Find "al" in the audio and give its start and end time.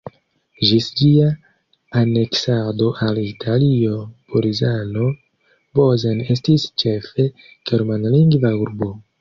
3.07-3.21